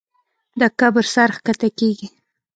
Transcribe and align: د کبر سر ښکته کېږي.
د 0.59 0.61
کبر 0.79 1.05
سر 1.13 1.29
ښکته 1.37 1.69
کېږي. 1.79 2.07